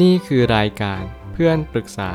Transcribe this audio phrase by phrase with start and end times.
[0.00, 2.12] นี่คือรายการเพื่อนปรึกษา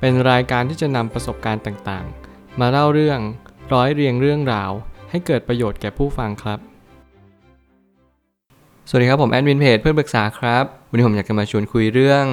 [0.00, 3.20] เป็นรายการที่จะนำประสบการณ์ต่างๆ มาเล่าเรื่อง
[3.72, 4.70] ร้อยเรียงเรื่องราว
[5.10, 6.58] ให้เกิดประโยชน์แก่ผู้ฟังครับ
[8.88, 12.26] สวัสดีครับผมแอดมินเพจเพื่อนปรึกษาครับ วันนี้ผมอยากจะมาชวนคุยเรื่อง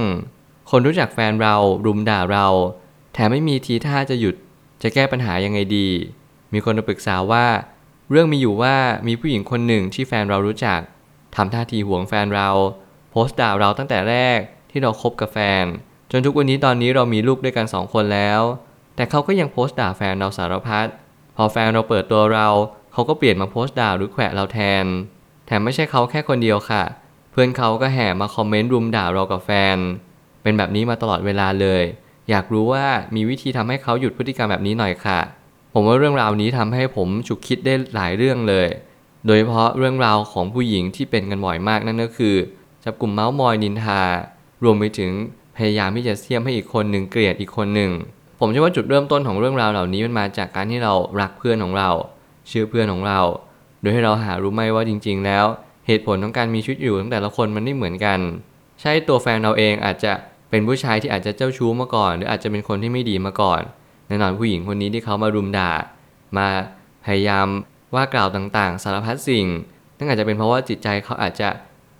[0.71, 1.55] คนรู้จักแฟนเรา
[1.85, 2.47] รุมด่าเรา
[3.13, 4.35] แถมไม่มีทีท่าจะหยุด
[4.81, 5.89] จะแก้ปัญหายังไงดี
[6.53, 7.45] มีคนมาปรึกษาว่า
[8.11, 8.75] เรื่องมีอยู่ว่า
[9.07, 10.79] มีผู้หญิงคนหนึ่งที่แฟนเรารู้จัก
[11.35, 12.49] ทำท่าทีหวงแฟนเรา
[13.11, 14.39] โพสต์ด่าเราตั้งแต่แรก
[14.71, 15.65] ที่เราคบกับแฟน
[16.11, 18.41] จนทุกวันนี้ตอนนี้เรามีลูกด้วยกันสองคนแล้ว
[18.95, 20.87] แต่เขาก็ยังโพสต์ด่าแฟนเราสารพัด
[21.35, 22.47] พอแฟนเราเปิดตัวเรา
[22.93, 24.85] เขาก็เปลี่ยนมาโพสต์ด่าหรือแขวะเราแทน
[25.45, 26.83] แถมไม่ใช่เขาแค่คนเดียวค่ะ
[27.31, 29.77] เพื่อนเขาก็แห่มาคอมเมนต์รุมด่าเรากับแฟน
[30.43, 31.83] เป็นแบบนี้มาตลอดเวลาเลย
[32.29, 35.19] อยากรู้ว่ามีวิธีทำให้เขาหยุดพฤติกรรมแบบนี้หน่อยค่ะ
[35.73, 38.67] ผมว่าเรื่องราวนี้ทำให้ผมฉุกคิดได้หลายเรื่องเลย
[39.25, 42.35] โดยเฉพาะเรื่องราวของผู้หญิงที่เป็นกันบ่อยมากนั่นก็คือ
[42.83, 44.01] จับกลุ่มเมาส์มอยนินทา
[44.63, 45.11] รวมไปถึง
[45.57, 47.91] พยายามที่จะเสียมให้อีกคนหนึ่งเกลียดอีกคนหนึ่ง
[48.39, 51.89] ผมเชื่อว่าจุดเริ่มต้นของเรื่องราวเหล่านี้มันมาจากการที่เรารักเพื่อนของเรา
[52.47, 53.19] เชื่อเพื่อนของเรา
[53.81, 55.45] โดยให้เราหารู้ไหมว่าจริง ๆ แล้ว
[55.87, 58.19] เหตุผลของการมีชีวิตอยู่ของแต่ละคนมันไม่เหมือนกัน
[58.81, 60.13] ใช่ตัวแฟนเราเองอาจจะ
[60.49, 63.61] เป็นผู้ชายที่อาจจะเจ้าชู้มาก่อน หรืออาจจะเป็นคนที่ไม่ดีมาก่อน
[64.07, 65.71] แน่นอนผู้หญิงคนนี้ที่เขามารุมด่า
[66.37, 66.47] มา
[67.05, 67.47] พยายาม
[67.95, 69.45] ว่ากล่าวต่างๆ สารพัดสิ่ง
[69.97, 71.49] นั่นอาจจะเป็นเพราะว่าจิตใจเขาอาจจะ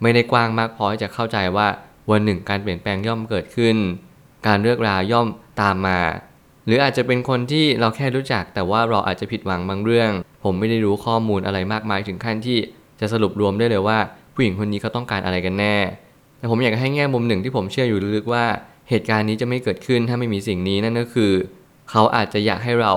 [0.02, 1.68] ไม่ได้กว้างมากพอที่จะเข้าใจว่า
[2.12, 3.76] วันหนึ่งการเปลี่ยนแปลงย่อมเกิดขึ้น
[4.48, 5.28] การเลือกราย่อม
[5.62, 6.00] ตามมา
[6.66, 10.10] หรืออาจจะเป็นคนที่เราแค่รู้จัก แต่ว่าเราอาจจะผิดหวังบางเรื่อง
[10.44, 12.58] ผมไม่ได้รู้ข้อมูลอะไรมากมายถึงขั้นที่
[13.00, 13.98] จะสรุปรวมได้เลยว่า
[14.34, 15.76] ผู้หญิงคนนี้เขาต้องการอะไรกันแน่
[16.38, 18.46] แต่ผมอยากให้แง่มุมหนึ่งที่ผมเชื่ออยู่ลึกๆว่า
[18.90, 21.32] เหตุการณ์นี้จะไม่เกิดขึ้นถ้าไม่มีสิ่งนี้นั่นก็คือ
[21.92, 22.94] เขาอาจจะอยากให้เรา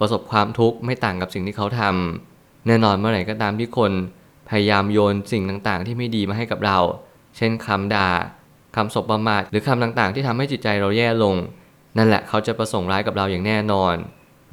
[0.00, 3.92] ประสบความทุกข์ไม่ต่างกับสิ่งที่เขาทำแน่นอนเมื่อไหร่ก็ตามที่คน
[4.50, 6.78] พยายามโยนสิ่งต่างๆ ที่ไม่ดีมาให้กับเรา
[7.36, 8.08] เช่นคำด่า
[8.76, 11.34] คำสบประมาทหรือคำต่างๆ ที่ทำให้จิตใจเราแย่ลง
[11.96, 13.94] นั่นแหละเขาจะประสงค์ร้ายกับเราอย่างแน่นอน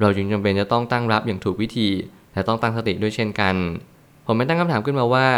[0.00, 1.88] เราจึงจำเป็นจะต้องตั้งรับอย่างถูกวิธี
[2.34, 3.54] และต้องตั้งสติด้วยเช่นกัน
[4.26, 5.28] ผมไม่ตั้งคำถามขึ้นมาว่า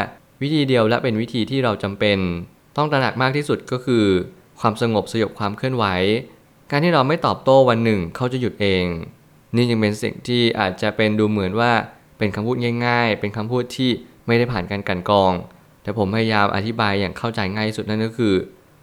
[0.42, 2.18] วิธีเดียวและเป็นวิธีที่เราจำเป็น
[2.76, 4.04] ต้องตระหนักมากที่สุดก็คือ
[4.60, 5.84] ความสงบสยบความเคลื่อนไหว
[6.70, 8.84] การที่เราไม่ตอบโต้วันหนึ่งเขาจะหยุดเอง
[9.56, 11.72] นี่จึงเป็นสิ่งที่อาจจะเป็นดูเหมือนว่า
[12.18, 13.91] เป็นคำพูดง่าย ๆ เป็นคำพูดที่
[14.26, 15.32] ไม่ได้ผ่านการกลั่นกรอง
[15.82, 18.34] แต่ผมพยายามอธิบายอย่างเข้าใจง่ายที่สุดนั่นก็คือ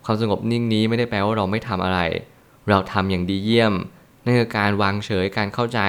[0.08, 2.00] ความสงบนิ่งนี้ไม่ได้แปลว่าเราไม่ทำอะไร
[2.70, 3.74] เราทำอย่างดีเยี่ยม
[4.24, 5.80] นั่นคือการวางเฉยการเข้าใจ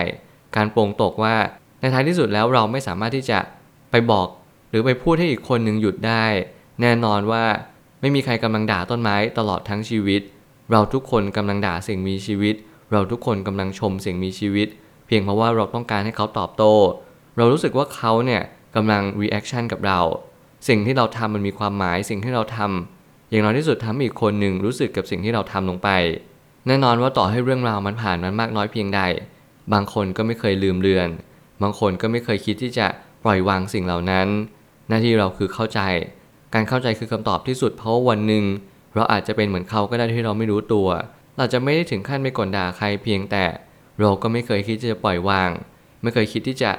[0.57, 1.35] การโปร่งตกว่า
[1.81, 3.39] ในท้ายที่สุดแล้วเราไม่สามารถที่จะ
[3.91, 4.27] ไปบอก
[4.71, 6.25] หรือไปพูดให้อีกคนหนึ่งหยุดได้
[6.81, 7.45] แน่นอนว่า
[8.01, 10.21] ไม่มีใครกำลังด่าต้นไม้ตลอดทั้งชีวิต
[10.73, 12.55] เราทุกคนกำลังด่าสิ่งมีชีวิต
[12.93, 14.69] เราทุกคนกำลังชมสิ่งมีชีวิต
[15.07, 16.75] เพียงเพราะว่าเราต้องการให้เขาตอบโต้
[17.37, 18.43] เรารู้สึกว่าเขาเนี่ย
[18.77, 20.01] กำลัง reaction กับเรา
[20.69, 22.98] สิ่งที่เราทำมันมีความหมาย สิ่งที่เราทำ
[23.31, 25.89] อย่างน้อยที่สุดทำให้อีกคนหนึ่งรู้สึกกับสิ่งที่เราทำลงไป
[26.67, 29.01] แน่นอนว่าต่อให้เรื่องราวมันผ่านมันมากน้อยเพียงใด
[29.73, 31.09] บางคนก็ไม่เคยลืมเลือน
[31.63, 32.87] บางคนก็ไม่เคยคิดที่จะ
[33.25, 34.27] ปล่อยวางสิ่งเหล่านั้น
[34.89, 35.81] หน้าที่เราคือเข้าใจ
[36.55, 38.45] การเข้าใจคือคำตอบที่สุดเพราะว่าวันหนึ่ง
[38.95, 40.89] เราอาจจะเป็นเหมือนเขาก็ได้ที่เราไม่รู้ตัว
[41.37, 43.45] เราจะไม่ได้ถึงขั้นไม่กลด่าใครเพียงแต่
[44.01, 45.51] เราก็ไม่เคยคิดจะปล่อยวาง
[46.03, 46.71] ไม่เคยคิดที่จะ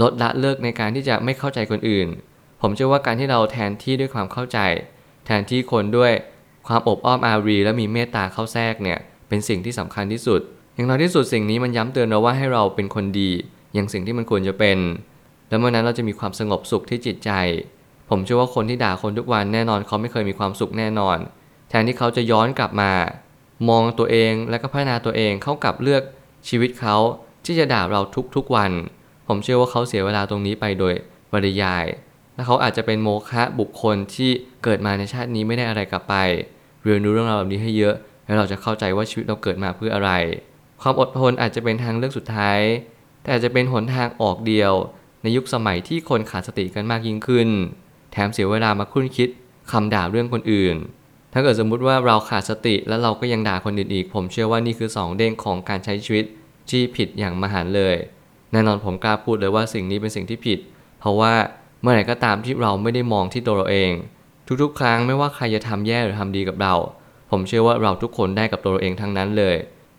[0.00, 2.08] ลดละเลิกในการที่จะไม่เข้าใจคนอื่น
[2.60, 4.58] ผมเชื่อว่าการที่เราแทนที่ด้วยความเข้าใจ
[5.26, 6.12] แทนที่คนด้วย
[6.66, 10.40] ความอบอ้อมอารี และมีเมตตาเข้าแทรกเนี่ยเป็นสิ่งที่สำคัญที่สุด
[10.74, 13.30] อย่างน้อยที่สุดสิ่งนี้มันย้ำเตือนเราว่าให้เราเป็นคนดี
[13.74, 14.78] อย่างสิ่งที่มันควรจะเป็น
[15.48, 17.30] แล้วเมื่อนั้นเราจะมีความสงบสุขที่จิตใจ
[18.10, 21.18] ผมเชื่อว่าคนที่ด่าคนทุกวันแน่นอนเขาไม่เคยมีความสุขแน่นอน
[21.68, 22.92] แทนที่เขาจะย้อนกลับมา
[23.68, 26.02] มองตัวเองและก็พัฒนาตัวเองเข้ากับเลือก
[26.48, 26.96] ชีวิตเขา
[27.44, 28.00] ที่จะด่าเรา
[28.36, 28.72] ทุกๆวัน
[29.28, 30.94] ผมเชื่อว่าเขาเสียเวลาตรงนี้ไปโดย
[31.32, 31.84] ปริยาย
[32.42, 34.30] และเขาอาจจะเป็นโมฆะบุคคลที่
[34.64, 36.14] เกิดมาในชาตินี้ไม่ได้อะไรกลับไป
[36.84, 37.94] เรียนรู้เรื่องราวแบบนี้ให้เยอะ
[38.26, 40.10] แล้วเราจะเข้าใจว่าชีวิตเราเกิดมาเพื่ออะไร
[40.82, 42.60] ความอดทนอาจจะเป็นทางเลือกสุดท้าย
[43.22, 44.72] แต่อาจจะเป็นหนทางออกเดียว
[45.22, 47.48] ในยุคสมัยที่คนขาดสติกันมากยิ่งขึ้น
[48.12, 49.28] แถมเสียเวลามาคุ้นคิด
[49.70, 50.76] คำด่าเรื่องคนอื่น
[51.32, 56.24] ถ้าเกิดสมมุติว่าเราขาดสติแล้วเราก็ยังด่าคนอื่นอีก ผมเชื่อว่านี่คือ 2 เด้งของการใช้ชีวิต
[56.70, 57.96] ที่ผิดอย่างมหันเลย
[58.52, 60.58] แน่นอนผมกล้าพูดเลยว่าสิ่งนี้เป็นสิ่งที่ผิด
[61.00, 61.32] เพราะว่า
[61.82, 63.92] เมื่อไหร่ก็ตามที่เราไม่ได้มองที่ตัวเราเอง
[64.62, 66.74] ทุกๆ ครั้งไม่ว่าใครจะทำแย่หรือทำดีกับเรา
[67.30, 69.56] ผมเชื่อว่าเราทุกคนได้กับตัวเราเองทั้งนั้นเลย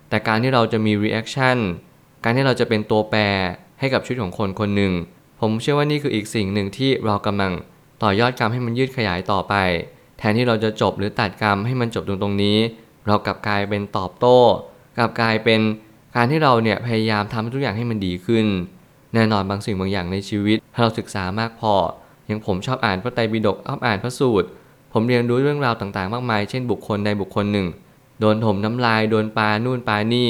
[0.09, 1.57] แต่การที่เราจะมี reaction
[2.23, 3.19] การที่เราจะเป็นตัวแปร
[3.79, 4.93] ให้กับชีวิตของคนคนหนึ่ง
[5.41, 7.51] ผมเชื่อว่านี่คืออีกสิ่งหนึ่งที่เรากำลัง
[8.03, 9.53] ต่อยอดกรรมให้มันยืดขยายต่อไป
[10.17, 12.57] แทนที่เราจะจบหรือตัดกรรมให้มันจบตรงตรงนี้
[13.07, 14.39] เรากลับกลายเป็นตอบโต้
[14.97, 15.59] กลับกลายเป็น
[16.15, 18.45] การที่เราเนี่ยพยายามทำทุกอย่างให้มันดีขึ้น
[19.13, 21.73] แน่นอนบางสิ่งบางอย่างในชีวิตถ้าเราศึกษามากพอ
[22.27, 24.47] อย่างผมชอบอ่านพระไตรปิฎกชอบอ่านพระสูตร
[24.93, 27.67] ผมเรียนรู้เรื่องราวต่างๆ มากมาย เช่นบุคคลใดบุคคลหนึ่ง
[28.19, 30.29] โดนถมน้ำลาย โดนปา นู่นปานี่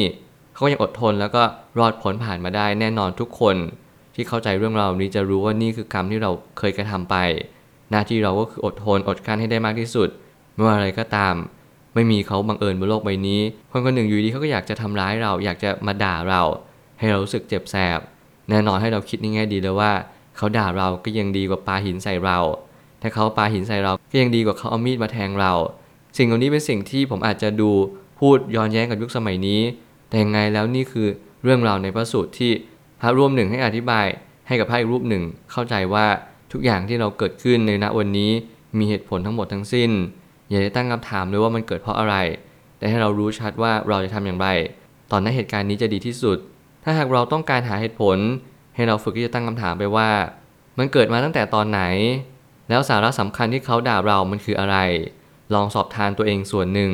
[0.53, 1.43] เขาก็ยังอดทนแล้วก็
[1.79, 3.55] รอดพ้นผ่านมาได้แน่นอนทุกคน
[4.15, 7.15] ที่เข้าใจเรื่องราวนี้จะรู้ว่านี่คือกรรมที่เราเคยกระทำไป
[7.91, 10.09] หน้าที่เราก็คืออดทนอดกลั้นให้ได้มากที่สุด
[10.53, 11.35] ไม่ว่าอะไรก็ตาม
[11.95, 13.41] ไม่มีเขาบังเอิญบนโลกใบนี้
[13.71, 16.41] คนคนหนึ่งอยู่ดีเขาก็อยากจะทำร้ายเรา อยากจะมาด่าเรา
[16.99, 17.99] ให้เรารู้สึกเจ็บแสบ
[18.49, 19.91] แน่นอนให้เราคิดในแง่ดีเลยว่า
[20.37, 22.39] เขาด่าเราก็ยังดีกว่าปาหินใส่เรา
[23.01, 25.53] ถ้าเขาปาหินใส่เราก็ยังดีกว่าเขาเอามีดมาแทงเรา
[26.17, 27.71] สิ่งเหล่านี้เป็นสิ่งที่ผมอาจจะดู
[28.19, 29.61] พูดย้อนแย้งกับยุคสมัยนี้
[30.07, 31.07] แต่ยังไงแล้วนี่คือ
[31.43, 32.51] เรื่องราวในพระสูตรที่
[33.01, 34.05] พระรูปหนึ่งให้อธิบาย
[34.47, 36.05] ให้กับพระอีกรูปหนึ่งเข้าใจว่า
[36.51, 38.31] ทุกอย่างที่เราเกิดขึ้นในณวันนี้
[38.77, 39.91] มีเหตุผลทั้งหมดทั้งสิ้น
[40.49, 42.15] อย่าได้ตั้งคำถามเลยว่ามันเกิดเพราะอะไร
[42.77, 44.47] แต่ให้เรารู้ชัดว่าเราจะทำอย่างไร
[45.11, 46.37] ตอนนั้นเหตุการณ์นี้จะดีที่สุด
[46.83, 48.17] ถ้าหากเราต้องการหาเหตุผล
[48.75, 50.09] ให้เราฝึกที่จะตั้งคำถามไปว่า
[50.77, 51.81] มันเกิดมาตั้งแต่ตอนไหน
[52.69, 54.77] แล้วสาระสำคัญที่เขาด่าเรามันคืออะไร
[55.53, 56.91] ลองสอบทานตัวเองส่วนหนึ่ง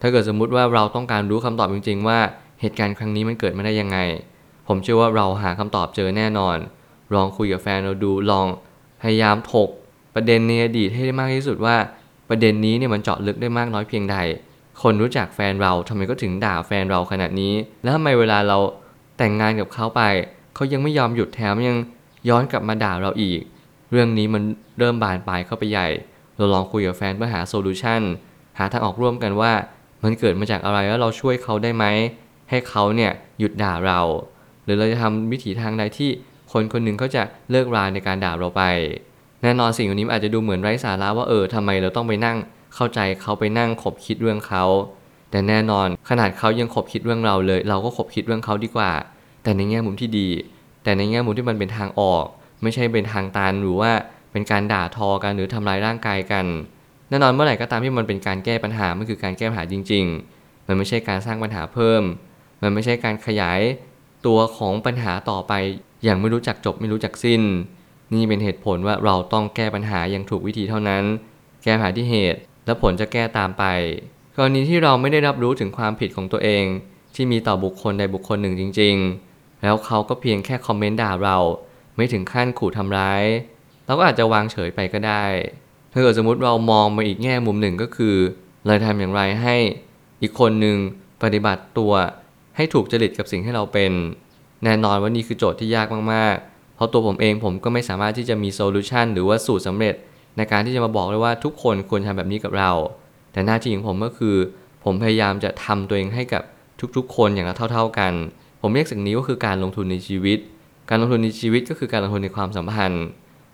[0.00, 2.18] ถ้าเกิดสมมุติว่าเราต้องการรู้คำตอบจริง ๆ ว่า
[2.60, 3.98] เหตุการณ์ครั้งนี้มันเกิดมาได้ยังไง
[4.68, 6.56] ผมเชื่อว่าเราหาคำตอบเจอแน่นอน
[7.14, 8.46] ลองคุยกับแฟนเราดูลอง
[9.02, 9.68] พยายามถก
[10.14, 11.76] ประเด็นในอดีตให้ได้มากที่สุดว่า
[12.28, 14.16] ประเด็นนี้เนี่ยมันเจาะลึกได้มากน้อยเพียงใด
[14.82, 18.58] คนรู้จักแฟนเราทำไมก็ถึงด่าแฟนเราขนาดนี้ แล้วทำไมเวลาเรา
[19.18, 20.02] แต่งงานกับเขาไป
[20.54, 21.76] เขายังไม่ยอมหยุดแถมยัง
[22.28, 23.40] ย้อนกลับมาด่าเราอีก
[23.90, 24.42] เรื่องนี้มัน
[24.78, 25.88] เริ่มบานปลายเข้าไปใหญ่
[26.36, 28.00] เราลองคุยกับแฟนเพื่อหาโซลูชัน
[28.58, 29.52] หาทางออกร่วมกันว่า
[30.02, 31.84] มันเกิดมาจากอะไรแล้วเราช่วยเขาได้ไหม
[32.50, 34.00] ให้เขาเนี่ยหยุดด่าเรา
[34.64, 36.10] หรือเราจะทำวิถีทางใดที่
[36.52, 38.62] คนคนหนึ่งเขาจะเลิกราในการด่าเราไป
[39.42, 42.36] แน่นอนสิ่งนี้อาจจะดูเหมือนไร้สาระว่าเออทำไมเราต้องไปนั่ง
[42.74, 44.64] เข้าใจเขาไปนั่งขบคิดเรื่องเขา
[45.34, 48.92] แต่แน่นอนขนาดเขายังขบคิดเรื่องเราเลย เราก็ขบคิดเรื่องเขาดีกว่า
[49.42, 50.28] แต่ในแง่มุมที่ดี
[50.84, 52.24] แต่ในแง่มุมที่มันเป็นทางออก
[52.62, 53.90] ไม่ใช่เป็นทางตันหรือว่า
[54.32, 56.46] เป็นการด่าทอกันหรือทำลายร่างกายกัน
[57.08, 60.04] แน่นอนเมื่อไหร่ก็ตามที่มันเป็นการแก้ปัญหามันคือการแก้ปัญหาจริง
[60.36, 62.02] ๆ มันไม่ใช่การสร้างปัญหาเพิ่ม
[62.62, 63.60] มันไม่ใช่การขยาย
[64.26, 65.52] ตัวของปัญหาต่อไป
[66.04, 67.42] อย่างไม่รู้จักจบไม่รู้จักสิ้น
[68.14, 71.04] นี่เป็นเหตุผลว่าเราต้องแก้ปัญหาอย่างถูกวิธีเท่านั้น
[71.64, 73.64] แก้ปัญหาที่เหตุ และผลจะแก้ตามไป
[74.36, 76.64] กรณีที่เราไม่ได้รับรู้ถึงความผิดของตัวเอง
[77.14, 78.96] ที่มีต่อบุคคลใดบุคคลหนึ่งจริง
[79.28, 81.38] ๆ แล้วเขาก็เพียงแค่คอมเมนต์ด่าเรา
[81.96, 83.22] ไม่ถึงขั้นขู่ทำร้าย
[83.86, 85.24] เราก็อาจจะวางเฉยไปก็ได้
[85.92, 88.16] ถ้าเกิดสมมติเรามองมาอีกแง่มุมหนึ่งก็คือ
[88.66, 89.56] เราทำอย่างไรให้
[90.22, 90.76] อีกคนหนึ่ง
[91.22, 91.92] ปฏิบัติตัว
[92.56, 93.92] ให้ถูกจริตกับสิ่งที่เราเป็น
[94.64, 99.94] แน่นอนว่านี่คือโจทย์ที่ยากมากๆ เพราะตัวผมเองผมก็ไม่สามารถที่จะมีโซลูชันหรือว่าสูตรสำเร็จ
[100.36, 102.72] ในการที่จะมาบอกเลยว่าทุกคนควรทำแบบนี้กับเรา
[103.34, 104.36] แต่หน้าที่ของผมก็คือ
[104.84, 106.42] ผมพยายามจะทำตัวเองให้กับ
[106.96, 108.12] ทุกๆ คนอย่างเท่า ๆกัน
[108.60, 110.38] ผมเรียกสิ่งนี้ว่าคือการลงทุนในชีวิต
[110.88, 113.04] การลงทุนในชีวิตก็คือการลงทุนในความสัมพันธ์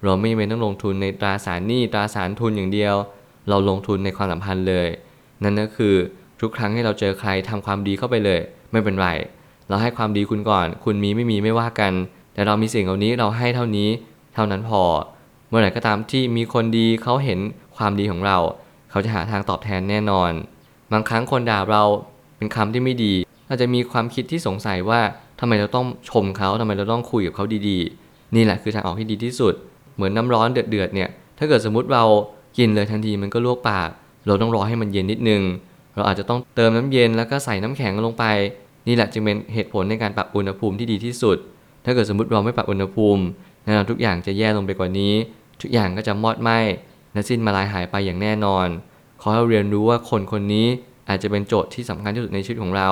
[0.05, 2.95] เราไม่จำเป็นต้องลงทุนในตราสารหนี้ตราสารทุนอย่างเดียว
[3.49, 4.89] เราลงทุนในความสัมพันธ์เลย
[5.43, 5.95] นั่นก็คือ
[6.41, 8.41] ทุกครั้งที่เราเจอใครทำความดีเข้าไปเลย
[8.73, 9.09] ไม่เป็นไร
[9.69, 11.93] เราให้ความดีคุณก่อน คุณมีไม่มีไม่ว่ากัน
[12.35, 13.89] แต่เรามีสิ่งเหล่านี้เราให้เท่านี้
[14.35, 14.83] เท่านั้นพอ
[15.49, 17.39] เมื่อไหร่ก็ตามที่มีคนดีเขาเห็น
[17.77, 18.39] ความดีของเรา
[18.91, 20.33] เขาจะหาทางตอบแทนแน่นอน
[20.93, 21.83] บางครั้งคนด่าเรา
[22.37, 23.15] เป็นคำที่ไม่ดี
[23.49, 25.01] อาจจะมีความคิดที่สงสัยว่า
[25.41, 29.55] ทำไมเราต้องชมเขาทำไมเราต้องคุยกับเขาดีๆ นี่แหละคือทางออกที่ดีที่สุด
[29.95, 31.09] เหมือนน้ำร้อนเดือดๆเนี่ย
[31.39, 32.05] ถ้าเกิดสมมติเรา
[32.59, 33.89] กินเลยทันทีมันก็ลวกปาก
[34.27, 35.43] เราต้องรอให้มันเย็นนิดนึง
[35.95, 38.25] เราอาจจะต้องเติมน้ำเย็นแล้วก็ใส่น้ำแข็งลงไป
[38.87, 41.37] นี่แหละจึงเป็นเหตุผลในการปรับอุณหภูมิที่ดีที่สุด
[41.85, 43.23] ถ้าเกิดสมมติเราไม่ปรับอุณหภูมิ
[43.65, 45.13] แน่นอนทุกอย่างจะแย่ลงไปกว่านี้
[45.63, 46.59] ทุกอย่างก็จะมอดไหม้
[47.13, 48.67] และสิ้นมาลายหายไปอย่างแน่นอน
[49.21, 50.67] ขอให้เรียนรู้ว่าคนคนนี้
[51.09, 52.91] อาจจะเป็นโจทย์ที่สำคัญที่สุดในชีวิตของเรา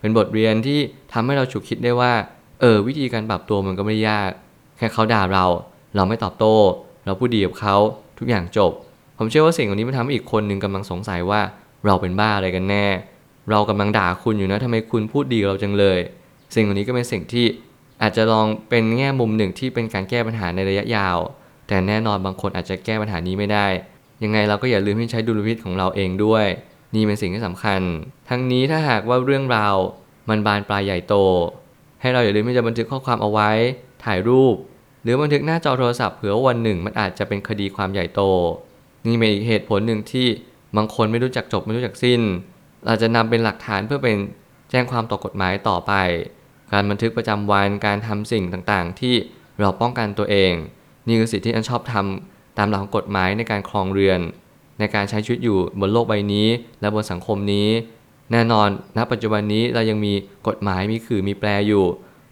[0.00, 0.78] เป็นบทเรียนที่
[1.12, 2.12] ทำให้เราฉุกคิดได้ว่า
[2.60, 4.30] เออ วิธีการปรับตัวมันก็ไม่ยาก
[4.78, 5.46] แค่เขาด่าเรา
[5.96, 6.56] เราไม่ตอบโต้
[7.04, 7.76] เราพูดดีกับเขา
[8.18, 8.72] ทุกอย่างจบ
[9.18, 11.40] ผมเชื่อว่าสิ่งเหล่านี้มันทำให้อีกคนหนึ่งกำลังสงสัยว่า
[11.86, 12.86] เราเป็นบ้าอะไรกันแน่
[13.50, 15.98] เรากำลังด่าคุณอยู่นะทำไมคุณพูดดีกับเราจังเลย
[16.54, 17.46] สิ่งเหล่านี้ก็เป็นสิ่งที่
[18.02, 21.18] อาจจะลองเป็นแง่มุมหนึ่งที่เป็นการแก้ปัญหาในระยะยาว
[21.68, 23.66] แต่แน่นอนบางคนอาจจะแก้ปัญหานี้ไม่ได้
[24.22, 26.46] ยังไงเราก็อย่าลืมที่ใช้ดุลพินิจของเราเองด้วย
[26.94, 27.80] นี่เป็นสิ่งที่สำคัญ
[28.28, 29.76] ทั้งนี้ถ้าหากว่าเรื่องราว
[30.28, 31.14] มันบานปลายใหญ่โต
[32.00, 33.50] ให้เราอย่าลืมที่จะบันทึกข้อความเอาไว้
[34.04, 34.56] ถ่ายรูป
[35.02, 38.22] หรือบันทึกหน้าจอโทรศัพท์เผื่อวันหนึ่ง มันอาจจะเป็นคดีความใหญ่โต
[39.06, 40.26] นี่เป็นอีกเหตุผลหนึ่งที่
[40.76, 42.20] บางคนไม่รู้จักจบไม่รู้จักสิ้น
[42.86, 44.16] เราจะนำเป็นหลักฐานเพื่อเป็น
[44.70, 45.92] แจ้งความต่อกฎหมายต่อไป
[46.72, 49.14] การบันทึกประจำวันการทำสิ่งต่างๆ ที่
[49.60, 50.52] เราป้องกันตัวเอง
[51.06, 54.20] นี่คือสิ่งที่อันชอบทำตามหลักของกฎหมายในการครองเรือน
[54.78, 56.48] ในการใช้ชีวิตอยู่บนโลกใบนี้
[56.80, 57.68] และบนสังคมนี้
[58.32, 60.14] แน่นอนณปัจจุบันนี้เรายังมี
[60.48, 61.84] กฎหมายมีคือมีแปลอยู่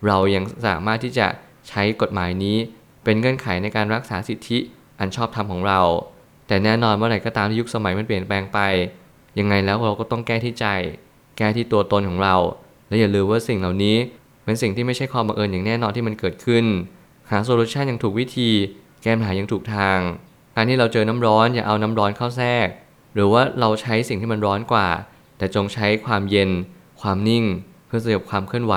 [0.07, 1.27] เรายังสามารถที่จะ
[1.69, 2.57] ใช้กฎหมายนี้
[3.05, 4.59] เป็นเงื่อนไขในการรักษาสิทธิ
[4.99, 5.81] อันชอบธรรมของเรา
[6.47, 8.59] แต่แน่นอนเมื่อไหร่ก็ตามที่ยุคสมัยมันเปลี่ยนแปลงไป
[9.39, 10.67] ยังไงแล้วเราก็ต้องแก้ที่ใจ
[11.39, 12.37] แก้ที่ตัวตนของเรา
[12.89, 13.97] และอย่าลืมว่าสิ่งเหล่านี้
[14.45, 16.65] เป็นสิ่งที่ไม่ใช่ความบังเอิญอย่างแน่นอนที่มันเกิดขึ้น
[17.31, 18.51] หาโซลูชันอย่างถูกวิธี
[19.03, 19.99] แก้ปัญหาอย่างถูกทาง
[20.57, 22.67] การที่เราเจอน้ำร้อนอย่าเอาน้ำร้อนเข้าแทรก
[23.15, 24.89] หรือว่าเราใช้สิ่งที่มันร้อนกว่า
[25.39, 26.51] แต่จงใช้ความเย็น
[27.01, 27.45] ความนิ่ง
[27.87, 28.75] เพื่อสยบความเคลื่อนไหว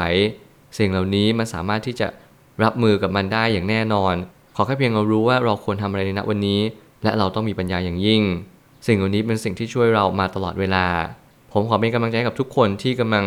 [0.78, 2.08] สิ่งเหล่านี้มันสามารถที่จะ
[2.64, 4.16] รับมือกับมันได้อย่างแน่นอน
[4.56, 6.62] ขอแค่เพียงเรารู้ว่าเราควรทำอะไรในณวันนี้
[7.04, 8.22] และเราต้องมีปัญญาอย่างยิ่ง
[8.88, 10.88] สิ่งเหล่านี้เป็นสิ่งที่ช่วยเรามาตลอดเวลา
[11.52, 13.26] ผมขอเป็นกำลังใจกับทุกคนที่กำลัง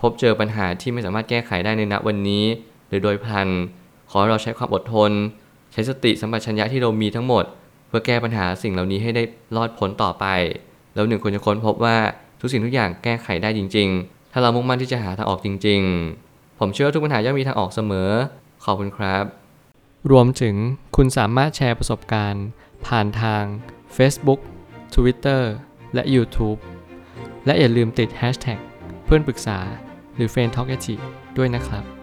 [0.00, 2.44] พบเจอปัญหาที่ไม่สามารถแก้ไขได้ในณวันนี้
[2.88, 3.48] หรือโดยพลัน
[4.10, 5.12] ขอเราใช้ความอดทน
[5.72, 7.44] ใช้สติสัมปชัญญะที่เรามีทั้งหมด
[7.88, 9.22] เพื่อแก้ปัญหาสิ่งเหล่านี้ให้ได้
[9.56, 10.26] รอดพ้นต่อไป
[10.94, 11.96] แล้วหนึ่งคนจะค้นพบว่า
[12.40, 15.80] ทุกสิ่งทุกอย่างแก้ไขได้จริง ๆ ถ้าเรามุ่งมั่นที่จะหาทางออกจริง
[16.20, 18.10] ๆ ผมเชื่อว่าทุกปัญหาย่อมมีทางออกเสมอ
[18.64, 19.24] ขอบคุณครับ
[20.10, 20.54] รวมถึง
[20.96, 22.46] คุณสามารถแชร์ประสบการณ์
[22.86, 23.44] ผ่านทาง
[23.96, 24.40] Facebook
[24.94, 25.42] Twitter
[25.94, 26.58] และ YouTube
[27.46, 28.58] และอย่าลืมติด Hashtag
[29.04, 29.58] เพื่อนปรึกษา
[30.14, 30.76] หรือ f r ร e n d t a l k a
[31.36, 31.99] ด้วยนะครับ